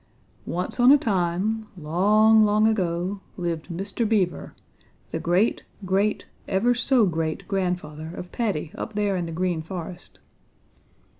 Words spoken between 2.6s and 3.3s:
ago,